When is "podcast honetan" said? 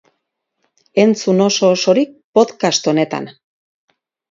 2.39-3.31